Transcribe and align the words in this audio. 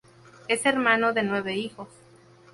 Es 0.47 0.65
hermano 0.65 1.13
de 1.13 1.21
nueve 1.21 1.53
hijos. 1.55 1.87